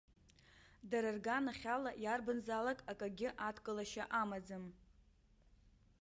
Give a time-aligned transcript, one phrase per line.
[0.89, 4.63] Дара рганахьала иарбанзалак акагьы адкылашьа амаӡам.